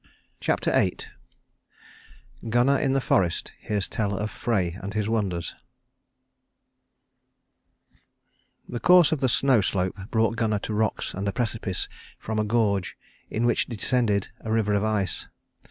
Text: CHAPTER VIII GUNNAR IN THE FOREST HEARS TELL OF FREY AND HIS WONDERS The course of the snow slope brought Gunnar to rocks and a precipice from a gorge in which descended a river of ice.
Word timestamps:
CHAPTER 0.39 0.71
VIII 0.71 0.97
GUNNAR 2.49 2.79
IN 2.79 2.93
THE 2.93 3.01
FOREST 3.01 3.51
HEARS 3.59 3.87
TELL 3.87 4.17
OF 4.17 4.31
FREY 4.31 4.75
AND 4.81 4.95
HIS 4.95 5.07
WONDERS 5.07 5.53
The 8.67 8.79
course 8.79 9.11
of 9.11 9.19
the 9.19 9.29
snow 9.29 9.61
slope 9.61 9.99
brought 10.09 10.37
Gunnar 10.37 10.57
to 10.57 10.73
rocks 10.73 11.13
and 11.13 11.27
a 11.27 11.31
precipice 11.31 11.87
from 12.17 12.39
a 12.39 12.43
gorge 12.43 12.97
in 13.29 13.45
which 13.45 13.67
descended 13.67 14.29
a 14.39 14.51
river 14.51 14.73
of 14.73 14.83
ice. 14.83 15.27